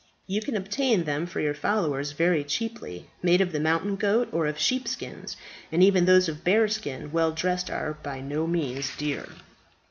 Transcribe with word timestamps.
You 0.25 0.41
can 0.41 0.57
obtain 0.57 1.03
them 1.03 1.27
for 1.27 1.39
your 1.41 1.53
followers 1.53 2.13
very 2.13 2.43
cheaply, 2.43 3.05
made 3.21 3.39
of 3.39 3.51
the 3.51 3.59
mountain 3.59 3.95
goat 3.97 4.29
or 4.31 4.47
of 4.47 4.57
sheepskins, 4.57 5.37
and 5.71 5.83
even 5.83 6.05
those 6.05 6.27
of 6.27 6.43
bearskin 6.43 7.11
well 7.11 7.31
dressed 7.31 7.69
are 7.69 7.93
by 8.01 8.19
no 8.19 8.47
means 8.47 8.89
dear." 8.97 9.27